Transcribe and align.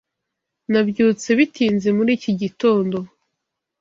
Nabyutse 0.71 1.27
bitinze 1.39 1.89
muri 1.97 2.11
iki 2.17 2.31
gitondo. 2.41 2.97